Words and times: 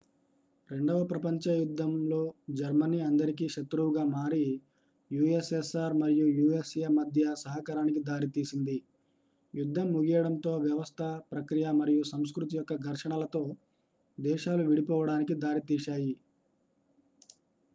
రెండవ 0.69 0.99
ప్రపంచ 1.09 1.43
యుద్ధంలో 1.55 2.21
జర్మనీ 2.59 2.99
అందరికీ 3.07 3.47
శత్రువుగా 3.55 4.03
మారి 4.13 4.45
ussr 5.11 5.91
మరియు 5.99 6.25
usa 6.45 6.87
మధ్య 6.95 7.35
సహకారానికి 7.43 8.01
దారితీసింది 8.09 8.77
యుద్ధం 9.53 9.87
ముగియడంతో 9.93 10.53
వ్యవస్థ 10.65 10.99
ప్రక్రియ 11.31 11.75
మరియు 11.81 12.03
సంస్కృతి 12.13 12.55
యొక్క 12.59 12.79
ఘర్షణలతో 12.87 13.43
దేశాలు 14.17 14.65
విడిపోవడానికి 14.71 15.35
దారితీశాయి 15.45 16.13